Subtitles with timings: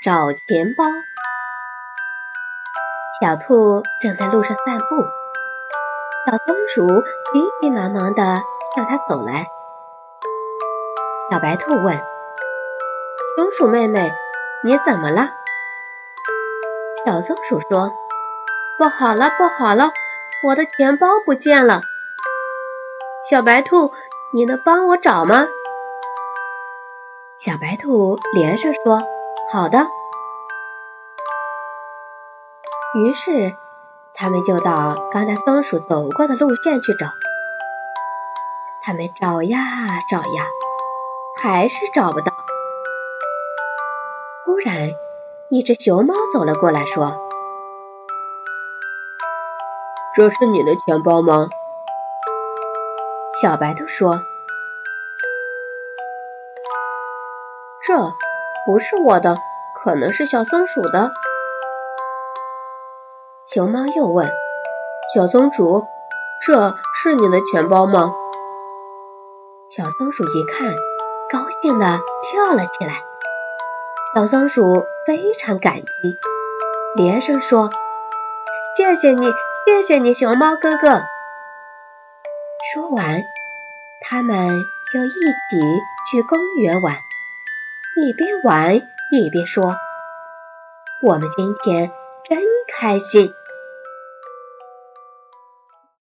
[0.00, 0.84] 找钱包。
[3.20, 4.84] 小兔正在路上散步，
[6.24, 6.86] 小松鼠
[7.32, 8.40] 急急忙忙地
[8.76, 9.48] 向它走来。
[11.32, 12.00] 小白兔问
[13.34, 14.12] ：“松鼠妹妹，
[14.62, 15.30] 你怎么了？”
[17.04, 17.92] 小松鼠说
[18.78, 19.90] ：“不好了，不好了，
[20.44, 21.80] 我的钱包不见了。”
[23.28, 23.92] 小白兔，
[24.32, 25.48] 你能帮我找吗？
[27.36, 29.02] 小白兔连声说
[29.52, 29.86] ：“好的。”
[32.94, 33.54] 于是，
[34.14, 37.06] 他们就到刚才松鼠走过的路线去找。
[38.82, 39.58] 他们找呀
[40.10, 40.46] 找呀，
[41.42, 42.32] 还是找不到。
[44.44, 44.90] 忽然，
[45.50, 47.14] 一只熊猫走了过来，说
[50.16, 51.48] ：“这是你的钱包吗？”
[53.42, 54.22] 小白兔说。
[57.86, 57.94] 这
[58.68, 59.38] 不是我的，
[59.82, 61.10] 可能是小松鼠的。
[63.46, 64.28] 熊猫又问
[65.14, 65.86] ：“小松鼠，
[66.46, 68.12] 这是你的钱包吗？”
[69.74, 70.74] 小松鼠一看，
[71.32, 73.00] 高兴的跳了起来。
[74.14, 76.18] 小松鼠非常感激，
[76.94, 77.70] 连声说
[78.76, 79.32] ：“谢谢你，
[79.64, 81.00] 谢谢你，熊猫哥哥。”
[82.74, 83.22] 说完，
[84.02, 84.36] 他们
[84.92, 85.58] 就一起
[86.10, 87.07] 去公园玩。
[88.00, 89.74] 一边玩一边说
[91.02, 91.90] ：“我们今天
[92.24, 92.38] 真
[92.68, 93.34] 开心。”